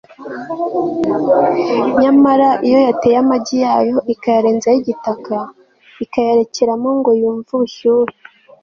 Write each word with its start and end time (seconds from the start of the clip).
nyamara 2.01 2.49
iyo 2.67 2.79
yateye 2.87 3.17
amagi 3.23 3.55
yayo 3.63 3.97
ikayarenzaho 4.13 4.77
igitaka, 4.81 5.35
ikayarekeramo 6.03 6.89
ngo 6.99 7.09
yumve 7.21 7.49
ubushyuhe 7.57 8.13